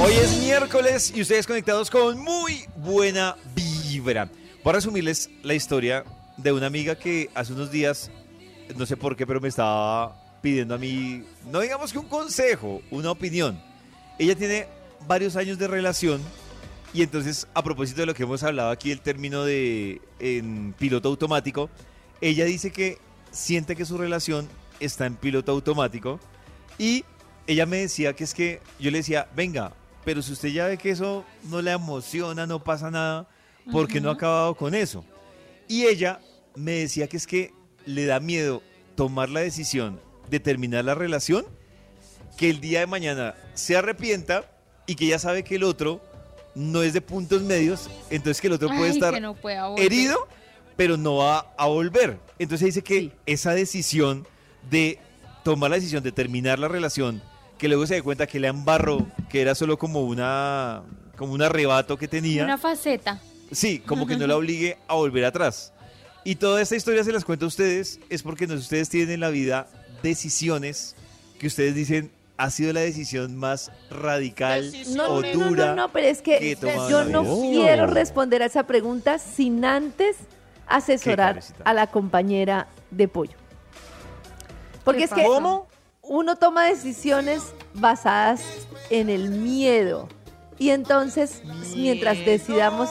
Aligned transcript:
Hoy 0.00 0.12
es 0.14 0.40
miércoles 0.40 1.12
y 1.14 1.22
ustedes 1.22 1.46
conectados 1.46 1.88
con 1.88 2.18
muy 2.18 2.64
buena 2.76 3.36
vibra. 3.54 4.28
Voy 4.64 4.70
a 4.70 4.74
resumirles 4.74 5.30
la 5.44 5.54
historia 5.54 6.04
de 6.36 6.50
una 6.50 6.66
amiga 6.66 6.96
que 6.96 7.30
hace 7.36 7.52
unos 7.52 7.70
días, 7.70 8.10
no 8.74 8.84
sé 8.84 8.96
por 8.96 9.14
qué, 9.14 9.28
pero 9.28 9.40
me 9.40 9.46
estaba 9.46 10.40
pidiendo 10.42 10.74
a 10.74 10.78
mí, 10.78 11.22
no 11.52 11.60
digamos 11.60 11.92
que 11.92 11.98
un 12.00 12.08
consejo, 12.08 12.82
una 12.90 13.12
opinión. 13.12 13.62
Ella 14.18 14.34
tiene 14.34 14.66
varios 15.06 15.36
años 15.36 15.56
de 15.56 15.68
relación 15.68 16.20
y 16.92 17.02
entonces 17.02 17.46
a 17.54 17.62
propósito 17.62 18.00
de 18.00 18.06
lo 18.06 18.14
que 18.14 18.24
hemos 18.24 18.42
hablado 18.42 18.70
aquí, 18.70 18.90
el 18.90 19.02
término 19.02 19.44
de 19.44 20.00
en 20.18 20.74
piloto 20.76 21.10
automático, 21.10 21.70
ella 22.20 22.44
dice 22.44 22.72
que 22.72 22.98
siente 23.30 23.76
que 23.76 23.84
su 23.84 23.98
relación 23.98 24.48
está 24.80 25.06
en 25.06 25.14
piloto 25.14 25.52
automático 25.52 26.18
y 26.76 27.04
ella 27.46 27.66
me 27.66 27.78
decía 27.78 28.14
que 28.14 28.24
es 28.24 28.34
que 28.34 28.60
yo 28.78 28.90
le 28.90 28.98
decía, 28.98 29.28
venga, 29.34 29.72
pero 30.04 30.22
si 30.22 30.32
usted 30.32 30.48
ya 30.48 30.66
ve 30.66 30.78
que 30.78 30.90
eso 30.90 31.24
no 31.44 31.62
le 31.62 31.72
emociona, 31.72 32.46
no 32.46 32.62
pasa 32.62 32.90
nada, 32.90 33.28
¿por 33.70 33.88
qué 33.88 34.00
no 34.00 34.10
ha 34.10 34.14
acabado 34.14 34.54
con 34.54 34.74
eso? 34.74 35.04
Y 35.68 35.84
ella 35.84 36.20
me 36.54 36.72
decía 36.72 37.08
que 37.08 37.16
es 37.16 37.26
que 37.26 37.52
le 37.86 38.06
da 38.06 38.20
miedo 38.20 38.62
tomar 38.96 39.28
la 39.30 39.40
decisión 39.40 40.00
de 40.30 40.40
terminar 40.40 40.84
la 40.84 40.94
relación, 40.94 41.44
que 42.36 42.50
el 42.50 42.60
día 42.60 42.80
de 42.80 42.86
mañana 42.86 43.34
se 43.54 43.76
arrepienta 43.76 44.50
y 44.86 44.94
que 44.94 45.06
ya 45.06 45.18
sabe 45.18 45.44
que 45.44 45.56
el 45.56 45.62
otro 45.64 46.00
no 46.54 46.82
es 46.82 46.92
de 46.92 47.00
puntos 47.00 47.42
medios, 47.42 47.90
entonces 48.10 48.40
que 48.40 48.46
el 48.46 48.54
otro 48.54 48.68
puede 48.68 48.90
estar 48.90 49.20
no 49.20 49.36
herido, 49.76 50.28
pero 50.76 50.96
no 50.96 51.16
va 51.16 51.52
a 51.56 51.66
volver. 51.66 52.18
Entonces 52.38 52.66
dice 52.66 52.82
que 52.82 53.00
Sí. 53.00 53.12
esa 53.26 53.54
decisión 53.54 54.26
de 54.70 54.98
tomar 55.42 55.70
la 55.70 55.76
decisión 55.76 56.02
de 56.02 56.12
terminar 56.12 56.58
la 56.58 56.68
relación, 56.68 57.22
que 57.64 57.68
luego 57.68 57.86
se 57.86 57.94
da 57.94 58.02
cuenta 58.02 58.26
que 58.26 58.38
le 58.38 58.48
embarró, 58.48 59.06
que 59.30 59.40
era 59.40 59.54
solo 59.54 59.78
como 59.78 60.02
una 60.02 60.82
como 61.16 61.32
un 61.32 61.40
arrebato 61.40 61.96
que 61.96 62.06
tenía. 62.06 62.44
Una 62.44 62.58
faceta. 62.58 63.22
Sí, 63.52 63.78
como 63.78 64.06
que 64.06 64.18
no 64.18 64.26
la 64.26 64.36
obligue 64.36 64.76
a 64.86 64.92
volver 64.96 65.24
atrás. 65.24 65.72
Y 66.24 66.34
toda 66.34 66.60
esta 66.60 66.76
historia 66.76 67.02
se 67.04 67.10
las 67.10 67.24
cuento 67.24 67.46
a 67.46 67.48
ustedes 67.48 68.00
es 68.10 68.22
porque 68.22 68.46
no, 68.46 68.52
ustedes 68.52 68.90
tienen 68.90 69.12
en 69.14 69.20
la 69.20 69.30
vida 69.30 69.66
decisiones 70.02 70.94
que 71.38 71.46
ustedes 71.46 71.74
dicen 71.74 72.10
ha 72.36 72.50
sido 72.50 72.70
la 72.74 72.80
decisión 72.80 73.34
más 73.34 73.72
radical 73.88 74.70
No, 74.94 75.06
o 75.06 75.22
no, 75.22 75.32
no, 75.32 75.48
dura. 75.48 75.66
no, 75.68 75.74
no, 75.74 75.88
pero 75.90 76.06
es 76.06 76.20
que 76.20 76.38
que 76.40 76.58
yo 76.90 77.02
la 77.02 77.04
no 77.06 77.24
quiero 77.24 77.86
responder 77.86 78.42
a 78.42 78.44
esa 78.44 78.66
pregunta 78.66 79.18
sin 79.18 79.64
antes 79.64 80.18
asesorar 80.66 81.40
a 81.64 81.72
la 81.72 81.86
compañera 81.86 82.68
de 82.90 83.08
pollo. 83.08 83.38
Porque 84.84 84.98
¿Qué 84.98 85.04
es 85.04 85.12
que? 85.14 85.24
¿Cómo? 85.24 85.66
Uno 86.06 86.36
toma 86.36 86.64
decisiones 86.66 87.42
basadas 87.74 88.42
en 88.90 89.08
el 89.08 89.30
miedo. 89.30 90.08
Y 90.58 90.70
entonces, 90.70 91.42
mientras 91.76 92.24
decidamos 92.24 92.90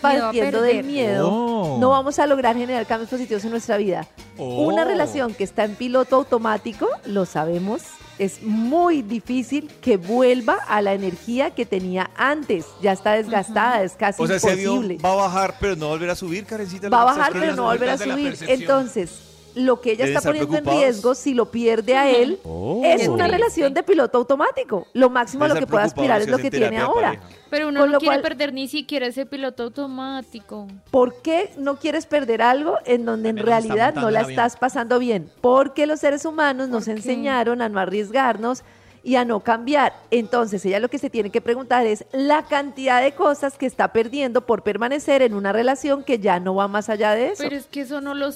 partiendo 0.00 0.62
del 0.62 0.82
miedo, 0.84 1.30
Oh. 1.30 1.76
no 1.78 1.90
vamos 1.90 2.18
a 2.18 2.26
lograr 2.26 2.56
generar 2.56 2.86
cambios 2.86 3.10
positivos 3.10 3.44
en 3.44 3.50
nuestra 3.50 3.76
vida. 3.76 4.06
Una 4.38 4.82
Oh. 4.82 4.86
relación 4.86 5.34
que 5.34 5.44
está 5.44 5.64
en 5.64 5.74
piloto 5.74 6.16
automático, 6.16 6.88
lo 7.04 7.26
sabemos, 7.26 7.82
es 8.18 8.42
muy 8.42 9.02
difícil 9.02 9.70
que 9.82 9.96
vuelva 9.98 10.54
a 10.68 10.80
la 10.82 10.94
energía 10.94 11.50
que 11.50 11.66
tenía 11.66 12.10
antes. 12.16 12.66
Ya 12.82 12.92
está 12.92 13.12
desgastada, 13.12 13.82
es 13.82 13.92
casi 13.92 14.22
O 14.22 14.26
sea, 14.26 14.36
ese 14.36 14.50
avión 14.50 14.74
imposible. 14.76 14.98
va 15.04 15.12
a 15.12 15.16
bajar, 15.16 15.54
pero 15.60 15.76
no 15.76 15.86
va 15.86 15.92
a 15.92 15.94
volver 15.94 16.10
a 16.10 16.16
subir, 16.16 16.44
Karencita. 16.46 16.88
Va 16.88 17.02
a 17.02 17.04
bajar, 17.04 17.32
pero 17.32 17.54
no 17.54 17.64
va 17.64 17.70
a 17.70 17.74
volver 17.74 17.90
a 17.90 17.98
subir. 17.98 18.36
Entonces, 18.48 19.10
lo 19.54 19.80
que 19.80 19.92
ella 19.92 20.04
Deben 20.04 20.16
está 20.16 20.28
poniendo 20.28 20.56
en 20.58 20.64
riesgo, 20.64 21.14
si 21.14 21.34
lo 21.34 21.50
pierde 21.50 21.96
a 21.96 22.08
él, 22.10 22.38
Oh. 22.44 22.82
es 22.84 23.08
una 23.08 23.26
relación 23.28 23.74
de 23.74 23.82
piloto 23.82 24.18
automático. 24.18 24.86
Lo 24.92 25.10
máximo 25.10 25.44
a 25.44 25.48
lo 25.48 25.54
que 25.56 25.66
puede 25.66 25.84
aspirar 25.84 26.20
es 26.20 26.28
lo 26.28 26.38
que 26.38 26.50
tiene 26.50 26.78
ahora. 26.78 27.08
pareja. 27.18 27.24
Pero 27.50 27.68
uno 27.68 27.80
Con 27.80 27.88
no 27.88 27.92
lo 27.94 27.98
quiere 27.98 28.14
cual- 28.16 28.22
perder 28.22 28.52
ni 28.52 28.68
siquiera 28.68 29.06
ese 29.06 29.26
piloto 29.26 29.64
automático. 29.64 30.68
¿Por 30.92 31.20
qué 31.22 31.50
no 31.58 31.76
quieres 31.76 32.06
perder 32.06 32.42
algo 32.42 32.76
en 32.84 33.04
donde 33.04 33.30
en 33.30 33.38
realidad 33.38 33.94
no 33.94 34.10
la 34.10 34.20
estás 34.20 34.56
pasando 34.56 34.98
bien? 35.00 35.30
Porque 35.40 35.86
los 35.86 35.98
seres 36.00 36.24
humanos 36.24 36.68
nos 36.68 36.86
enseñaron 36.88 37.60
a 37.60 37.68
no 37.68 37.80
arriesgarnos 37.80 38.62
y 39.02 39.16
a 39.16 39.24
no 39.24 39.40
cambiar. 39.40 39.94
Entonces, 40.10 40.64
ella 40.64 40.78
lo 40.80 40.88
que 40.90 40.98
se 40.98 41.10
tiene 41.10 41.30
que 41.30 41.40
preguntar 41.40 41.86
es 41.86 42.04
la 42.12 42.44
cantidad 42.46 43.02
de 43.02 43.12
cosas 43.12 43.56
que 43.56 43.66
está 43.66 43.92
perdiendo 43.92 44.46
por 44.46 44.62
permanecer 44.62 45.22
en 45.22 45.34
una 45.34 45.52
relación 45.52 46.04
que 46.04 46.18
ya 46.18 46.40
no 46.40 46.54
va 46.54 46.68
más 46.68 46.88
allá 46.88 47.12
de 47.14 47.28
eso. 47.28 47.42
Pero 47.42 47.56
es 47.56 47.66
que 47.66 47.80
eso 47.82 48.00
no 48.00 48.14
lo 48.14 48.26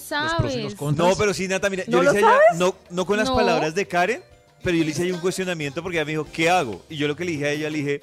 contras. 0.77 1.09
No, 1.11 1.17
pero 1.17 1.35
sí, 1.35 1.49
Nata, 1.49 1.69
mira, 1.71 1.85
¿No 1.87 2.03
yo 2.03 2.13
le 2.13 2.19
hice 2.19 2.25
a 2.27 2.29
ella, 2.31 2.39
no, 2.59 2.75
no 2.91 3.05
con 3.07 3.17
las 3.19 3.29
No. 3.29 3.37
palabras 3.37 3.75
de 3.75 3.87
Karen, 3.87 4.23
pero 4.63 4.77
yo 4.77 4.85
le 4.85 4.91
hice 4.91 5.03
ahí 5.03 5.13
un 5.13 5.21
cuestionamiento 5.21 5.83
porque 5.83 5.99
ella 5.99 6.05
me 6.07 6.13
dijo, 6.13 6.27
¿qué 6.33 6.49
hago? 6.49 6.83
Y 6.89 6.97
yo 6.97 7.07
lo 7.09 7.17
que 7.17 7.25
le 7.25 7.33
dije 7.33 7.47
a 7.47 7.51
ella, 7.51 7.69
le 7.71 7.79
dije, 7.79 8.01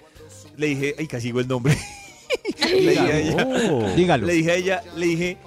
le 0.57 0.67
dije, 0.67 0.95
ay, 0.99 1.07
casi 1.07 1.27
digo 1.27 1.39
el 1.39 1.47
nombre. 1.47 1.75
le 2.69 2.91
dije 2.91 2.99
a 2.99 3.17
ella, 3.19 3.47
Oh. 3.71 3.89
Dígalo. 3.95 4.27
le 4.27 4.33
dije 4.33 4.51
a 4.51 4.55
ella, 4.55 4.83
le 4.95 5.05
dije, 5.07 5.37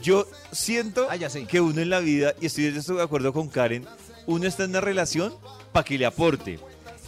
yo 0.00 0.26
siento 0.52 1.06
Ah, 1.10 1.16
ya 1.16 1.28
que 1.46 1.60
uno 1.60 1.80
en 1.80 1.90
la 1.90 2.00
vida, 2.00 2.34
y 2.40 2.46
estoy, 2.46 2.66
estoy 2.66 2.96
de 2.96 3.02
acuerdo 3.02 3.32
con 3.32 3.48
Karen, 3.48 3.84
uno 4.26 4.46
está 4.46 4.64
en 4.64 4.70
una 4.70 4.80
relación 4.80 5.34
para 5.72 5.84
que 5.84 5.98
le 5.98 6.06
aporte. 6.06 6.58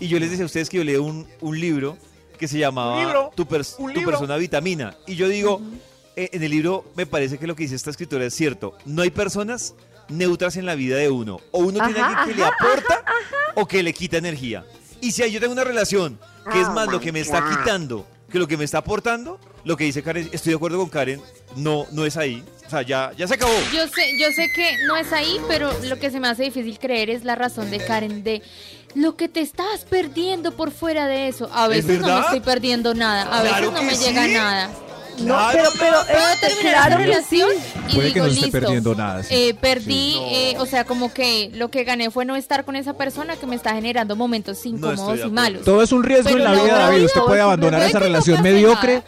Y 0.00 0.08
yo 0.08 0.18
les 0.18 0.30
decía 0.30 0.44
a 0.44 0.46
ustedes 0.46 0.68
que 0.68 0.78
yo 0.78 0.84
leí 0.84 0.96
un, 0.96 1.26
un 1.40 1.60
libro 1.60 1.96
que 2.38 2.48
se 2.48 2.58
llamaba 2.58 2.96
Tu, 3.36 3.44
pers- 3.44 3.76
tu 3.76 4.02
persona 4.04 4.36
vitamina. 4.36 4.96
Y 5.06 5.14
yo 5.14 5.28
digo, 5.28 5.60
eh, 6.16 6.30
en 6.32 6.42
el 6.42 6.50
libro 6.50 6.84
me 6.96 7.06
parece 7.06 7.38
que 7.38 7.46
lo 7.46 7.54
que 7.54 7.62
dice 7.64 7.76
esta 7.76 7.90
escritora 7.90 8.24
es 8.26 8.34
cierto. 8.34 8.76
No 8.84 9.02
hay 9.02 9.10
personas 9.10 9.74
neutras 10.08 10.56
en 10.56 10.66
la 10.66 10.74
vida 10.74 10.96
de 10.96 11.08
uno. 11.08 11.40
O 11.52 11.60
uno 11.60 11.84
tiene 11.84 12.00
Ajá, 12.00 12.22
alguien 12.22 12.36
que 12.36 12.42
le 12.42 12.46
aporta 12.48 13.04
o 13.54 13.66
que 13.66 13.82
le 13.82 13.92
quita 13.92 14.16
energía. 14.16 14.64
Y 15.00 15.12
si 15.12 15.30
yo 15.30 15.40
tengo 15.40 15.52
una 15.52 15.64
relación 15.64 16.18
que 16.52 16.60
es 16.60 16.68
más 16.70 16.88
lo 16.88 17.00
que 17.00 17.12
me 17.12 17.20
está 17.20 17.48
quitando 17.48 18.06
que 18.32 18.38
lo 18.38 18.48
que 18.48 18.56
me 18.56 18.64
está 18.64 18.78
aportando, 18.78 19.38
lo 19.64 19.76
que 19.76 19.84
dice 19.84 20.02
Karen, 20.02 20.28
estoy 20.32 20.50
de 20.52 20.56
acuerdo 20.56 20.78
con 20.78 20.88
Karen, 20.88 21.20
no, 21.56 21.86
no 21.92 22.04
es 22.06 22.16
ahí. 22.16 22.42
O 22.66 22.70
sea, 22.70 22.82
ya, 22.82 23.12
ya 23.16 23.28
se 23.28 23.34
acabó. 23.34 23.52
Yo 23.72 23.86
sé, 23.88 24.18
yo 24.18 24.28
sé 24.34 24.48
que 24.54 24.78
no 24.86 24.96
es 24.96 25.12
ahí, 25.12 25.38
pero 25.46 25.70
lo 25.84 25.98
que 25.98 26.10
se 26.10 26.18
me 26.18 26.28
hace 26.28 26.44
difícil 26.44 26.78
creer 26.78 27.10
es 27.10 27.22
la 27.24 27.34
razón 27.34 27.70
de 27.70 27.78
Karen 27.84 28.24
de 28.24 28.42
lo 28.94 29.14
que 29.16 29.28
te 29.28 29.40
estás 29.40 29.84
perdiendo 29.88 30.52
por 30.52 30.70
fuera 30.70 31.06
de 31.06 31.28
eso. 31.28 31.50
A 31.52 31.64
¿Es 31.66 31.86
veces 31.86 32.00
no 32.00 32.14
me 32.14 32.20
estoy 32.20 32.40
perdiendo 32.40 32.94
nada, 32.94 33.22
a 33.24 33.42
Claro 33.42 33.70
veces 33.70 33.72
no 33.72 33.80
que 33.80 33.86
me 33.86 33.94
llega 34.06 34.24
sí. 34.24 34.32
nada. 34.32 34.70
No, 35.18 35.34
Claro, 35.34 35.52
pero, 35.52 35.70
pero 35.78 35.96
Puedo 36.06 36.18
eh, 36.32 36.36
terminar 36.40 36.72
claro 36.74 36.88
esa 36.88 36.96
que 36.98 37.04
relación 37.04 37.48
sí. 37.50 37.78
y 37.88 37.94
Puede 37.94 38.08
que 38.08 38.14
digo, 38.14 38.26
no 38.26 38.32
esté 38.32 38.40
listo, 38.46 38.60
perdiendo 38.60 38.94
nada, 38.94 39.22
sí. 39.22 39.34
eh, 39.34 39.54
perdí, 39.60 40.12
Sí. 40.12 40.18
eh, 40.30 40.54
o 40.58 40.66
sea, 40.66 40.84
como 40.84 41.12
que 41.12 41.50
lo 41.54 41.70
que 41.70 41.84
gané 41.84 42.10
fue 42.10 42.24
no 42.24 42.36
estar 42.36 42.64
con 42.64 42.76
esa 42.76 42.94
persona 42.94 43.36
que 43.36 43.46
me 43.46 43.56
está 43.56 43.74
generando 43.74 44.16
momentos 44.16 44.64
incómodos 44.66 45.18
de 45.20 45.26
y 45.26 45.30
malos. 45.30 45.64
Todo 45.64 45.82
es 45.82 45.92
un 45.92 46.02
riesgo 46.02 46.24
Pero 46.24 46.38
en 46.38 46.44
la 46.44 46.54
no, 46.54 46.64
vida, 46.64 46.72
no, 46.72 46.78
David. 46.78 46.98
no, 47.00 47.04
Usted 47.06 47.20
puede 47.22 47.38
no, 47.38 47.44
abandonar 47.44 47.80
esa 47.82 47.88
que 47.90 47.94
no 47.94 48.00
relación 48.06 48.42
mediocre. 48.42 48.94
nada. 48.96 49.04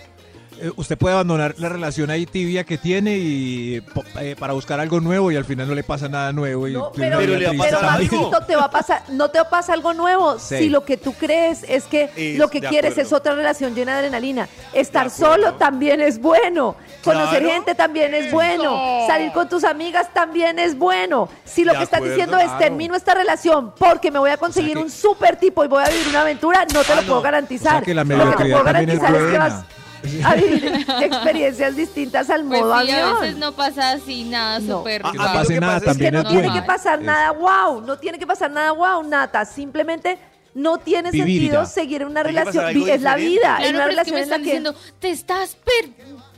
Eh, 0.69 0.73
Usted 0.77 0.97
puede 0.99 1.15
abandonar 1.15 1.55
la 1.59 1.69
relación 1.69 2.11
ahí 2.11 2.27
tibia 2.27 2.65
que 2.65 2.79
tiene 2.79 3.17
y 3.19 3.83
eh, 4.21 4.37
para 4.39 4.53
buscar 4.53 4.81
algo 4.81 5.01
nuevo 5.01 5.31
y 5.31 5.37
al 5.37 5.45
final 5.45 5.69
no 5.69 5.75
le 5.75 5.83
pasa 5.85 6.09
nada 6.09 6.33
nuevo. 6.33 6.67
Y 6.69 6.73
No, 6.73 6.91
pero, 6.95 7.19
Pero 7.19 7.37
vida 7.37 7.39
le 7.39 7.45
va 7.47 7.51
a 7.51 7.53
triste 7.53 7.73
pasar 7.73 7.89
también. 7.91 8.11
algo. 8.15 8.31
Maxito, 8.31 8.47
te 8.47 8.57
va 8.57 8.65
a 8.65 8.71
pasar, 8.71 9.03
no 9.11 9.31
te 9.31 9.45
pasa 9.45 9.73
algo 9.73 9.95
nuevo. 9.95 10.39
Sí. 10.39 10.57
Si 10.59 10.69
lo 10.69 10.85
que 10.85 10.97
tú 10.97 11.13
crees 11.15 11.65
es 11.69 11.85
que 11.85 12.11
Es 12.17 12.39
lo 12.39 12.49
que 12.49 12.61
quieres 12.61 12.93
acuerdo. 12.93 13.03
es 13.09 13.13
otra 13.13 13.35
relación 13.35 13.75
llena 13.75 13.93
de 13.93 13.99
adrenalina. 13.99 14.49
Estar 14.73 15.11
solo 15.11 15.55
también 15.55 16.01
es 16.01 16.21
bueno. 16.21 16.77
Conocer 17.03 17.41
Claro. 17.43 17.55
gente 17.55 17.75
también 17.75 18.15
es 18.15 18.33
bueno. 18.33 19.05
Salir 19.07 19.31
con 19.33 19.49
tus 19.49 19.65
amigas 19.65 20.09
también 20.15 20.59
es 20.59 20.77
bueno. 20.79 21.29
Si 21.45 21.65
lo 21.65 21.73
De 21.73 21.79
que 21.79 21.85
estás 21.85 21.99
acuerdo, 21.99 22.15
diciendo 22.17 22.39
es 22.39 22.59
termino 22.59 22.95
esta 22.95 23.15
relación 23.15 23.73
porque 23.79 24.11
me 24.11 24.19
voy 24.19 24.31
a 24.31 24.37
conseguir 24.39 24.75
que- 24.75 24.83
un 24.83 24.91
super 24.91 25.37
tipo 25.37 25.65
y 25.65 25.69
voy 25.69 25.83
a 25.85 25.89
vivir 25.89 26.09
una 26.09 26.23
aventura, 26.23 26.65
no 26.73 26.83
te 26.83 26.93
Ah, 26.93 26.97
lo 26.97 27.03
no. 27.03 27.07
puedo 27.07 27.19
O 27.19 27.23
garantizar. 27.23 27.73
sea 27.73 27.83
que 27.83 27.95
la 27.95 28.03
lo 28.05 28.09
que 28.09 28.15
te 28.15 28.19
mediocridad 28.25 28.57
puedo 28.61 28.65
también 28.73 28.91
es 28.91 28.99
garantizar 29.01 29.27
es 29.27 29.33
que 29.33 29.39
vas 29.39 29.65
a 30.25 30.35
vivir 30.35 30.87
experiencias 31.03 31.77
distintas 31.77 32.31
al 32.31 32.45
Pues 32.45 32.61
modo 32.61 32.75
a 32.75 32.81
avión. 32.81 33.21
veces 33.21 33.37
no 33.37 33.53
pasa 33.53 33.93
así 33.93 34.25
nada 34.25 34.59
No. 34.61 34.79
súper 34.79 35.03
Ah, 35.05 35.13
Que 35.13 35.19
no 35.19 35.25
a 35.25 35.33
pase 35.33 35.61
nada 35.61 35.77
es 35.79 35.83
Es 35.87 35.97
que 35.99 36.11
no 36.13 36.21
es 36.21 36.29
tiene 36.29 36.43
bueno. 36.49 36.55
que 36.55 36.67
pasar 36.67 36.99
Es- 37.01 37.05
nada 37.07 37.31
wow, 37.33 37.81
no 37.81 37.99
tiene 37.99 38.19
que 38.19 38.27
pasar 38.27 38.51
nada 38.51 38.73
wow, 38.73 39.03
Nata. 39.03 39.45
Simplemente 39.45 40.19
no 40.55 40.79
tiene 40.79 41.11
Vivir 41.11 41.41
sentido 41.43 41.63
ya. 41.63 41.67
seguir 41.67 42.03
en 42.03 42.09
una 42.09 42.23
relación. 42.23 42.65
Es 42.89 43.03
la 43.03 43.17
vida, 43.17 43.41
Claro, 43.57 43.65
es 43.65 43.71
una 43.71 43.79
pero 43.79 43.81
es 43.81 43.85
que 43.85 43.91
relación 43.91 44.15
me 44.15 44.23
en 44.23 44.29
la 44.29 44.37
están 44.37 44.41
que. 44.41 44.45
diciendo, 44.45 44.75
te 45.01 45.11
estás 45.11 45.57
per... 45.57 45.91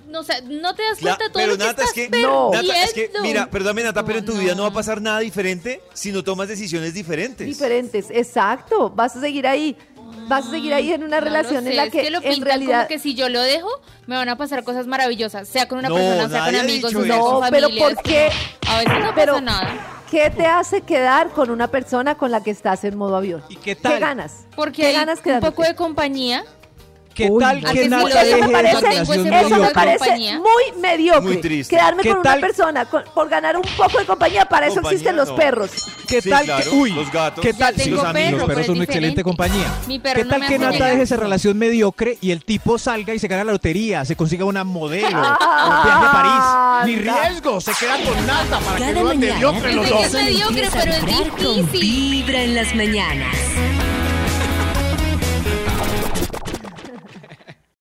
No, 0.08 0.20
o 0.20 0.22
sea, 0.22 0.40
no 0.40 0.72
te 0.74 0.84
das 0.84 1.00
cuenta 1.00 1.18
todo 1.28 1.32
pero 1.34 1.52
lo 1.52 1.58
que 1.58 1.64
Nata, 1.64 1.82
es 1.82 1.92
que, 1.92 2.08
No. 2.10 2.50
Nata, 2.52 2.60
es 2.84 2.92
que, 2.92 3.00
perdiendo. 3.02 3.22
mira, 3.22 3.50
perdóname 3.50 3.82
Nata, 3.82 4.04
pero 4.04 4.20
en 4.20 4.24
tu 4.24 4.34
vida 4.34 4.54
no 4.54 4.62
va 4.62 4.68
a 4.68 4.72
pasar 4.72 5.02
nada 5.02 5.18
diferente 5.18 5.82
si 5.94 6.12
no 6.12 6.22
tomas 6.22 6.46
decisiones 6.46 6.94
diferentes. 6.94 7.44
Diferentes, 7.44 8.06
exacto. 8.10 8.88
Vas 8.88 9.16
a 9.16 9.20
seguir 9.20 9.46
ahí. 9.48 9.76
Vas 10.26 10.46
a 10.46 10.50
seguir 10.50 10.74
ahí 10.74 10.92
en 10.92 11.04
una 11.04 11.20
No 11.20 11.26
lo 11.26 11.30
relación 11.32 11.64
sé, 11.64 11.70
en 11.70 11.76
la 11.76 11.84
es 11.84 11.92
que, 11.92 12.10
lo 12.10 12.20
en 12.22 12.40
realidad. 12.42 12.76
como 12.78 12.88
que 12.88 12.98
si 12.98 13.14
yo 13.14 13.28
lo 13.28 13.40
dejo, 13.42 13.68
me 14.06 14.16
van 14.16 14.28
a 14.28 14.36
pasar 14.36 14.64
cosas 14.64 14.86
maravillosas, 14.86 15.48
sea 15.48 15.68
con 15.68 15.78
una 15.78 15.88
No, 15.88 15.94
persona, 15.94 16.28
sea 16.28 16.44
con 16.46 16.56
amigos, 16.56 16.90
sea 16.90 17.00
con 17.00 17.08
No, 17.08 17.40
pero. 17.50 17.68
¿por 17.78 17.96
qué? 18.02 18.30
A 18.68 18.78
veces 18.78 18.92
no 19.02 19.14
Pero- 19.14 19.32
pasa 19.34 19.44
nada. 19.44 19.92
¿Qué 20.10 20.30
te 20.30 20.46
hace 20.46 20.82
quedar 20.82 21.30
con 21.30 21.50
una 21.50 21.66
persona 21.66 22.14
con 22.16 22.30
la 22.30 22.40
que 22.40 22.52
estás 22.52 22.84
en 22.84 22.96
modo 22.96 23.16
avión? 23.16 23.42
¿Y 23.48 23.56
qué 23.56 23.74
tal? 23.74 23.98
ganas? 23.98 24.46
Porque 24.54 24.82
¿Qué 24.82 24.86
hay 24.88 24.92
ganas 24.94 25.18
un 25.24 25.40
poco 25.40 25.64
de 25.64 25.74
compañía 25.74 26.44
¿Qué 27.16 27.28
Uy, 27.30 27.42
tal 27.42 27.60
que 27.60 27.66
¿A 27.66 27.72
que 27.72 27.88
Nata 27.88 28.06
sí 28.06 28.12
eso 28.12 28.24
deje 28.36 28.40
me 28.46 28.48
parece, 28.52 29.00
eso 29.00 29.58
me 29.58 29.70
parece 29.70 30.10
muy 30.38 30.80
mediocre. 30.82 31.20
Muy 31.22 31.36
triste. 31.40 31.74
Quedarme 31.74 32.02
¿Qué 32.02 32.10
con 32.12 32.22
tal? 32.22 32.38
una 32.38 32.46
persona 32.46 32.84
con- 32.84 33.04
por 33.14 33.28
ganar 33.30 33.56
un 33.56 33.62
poco 33.76 33.98
de 33.98 34.04
compañía, 34.04 34.44
para 34.44 34.66
eso 34.66 34.74
Compañía, 34.76 34.92
existen 34.96 35.16
los 35.16 35.28
no. 35.30 35.34
perros. 35.36 35.70
¿Qué 36.06 36.20
Sí, 36.20 36.28
tal 36.28 36.44
claro, 36.44 36.62
que, 36.70 36.76
uy, 36.76 36.90
los 36.92 37.10
gatos. 37.10 37.42
¿qué 37.42 37.54
tal? 37.54 37.74
Sí, 37.74 37.84
tengo 37.84 37.96
los, 37.96 38.04
amigos, 38.04 38.24
perro, 38.26 38.36
los 38.36 38.46
pero 38.46 38.48
perros 38.48 38.66
son 38.66 38.74
una 38.76 38.84
excelente 38.84 39.22
compañía. 39.24 39.74
Mi 39.86 39.98
perro 39.98 40.16
¿Qué 40.16 40.24
no 40.24 40.30
tal 40.30 40.40
me 40.40 40.46
que 40.46 40.58
Nata 40.58 40.72
llegar. 40.72 40.90
deje 40.90 41.02
esa 41.04 41.16
relación 41.16 41.56
mediocre 41.58 42.18
y 42.20 42.30
el 42.32 42.44
tipo 42.44 42.78
salga 42.78 43.14
y 43.14 43.18
se 43.18 43.28
gana 43.28 43.44
la 43.44 43.52
lotería, 43.52 44.04
se 44.04 44.14
consiga 44.14 44.44
una 44.44 44.62
modelo, 44.64 45.08
Ah, 45.14 45.78
un 45.78 45.84
viaje 45.86 46.06
a 46.06 46.82
París? 46.84 46.96
Ni 46.96 46.96
riesgo, 47.30 47.60
se 47.62 47.72
queda 47.80 47.94
con 48.04 48.26
Nata 48.26 48.58
para 48.58 48.76
que 48.86 48.92
no 48.92 49.04
mediocre 49.14 49.72
los 49.72 49.88
dos. 49.88 50.04
es 50.04 50.12
mediocre, 50.12 50.68
pero 50.70 50.92
es 50.92 51.06
difícil. 51.06 51.80
Vibra 51.80 52.42
en 52.42 52.54
las 52.54 52.74
mañanas. 52.74 53.34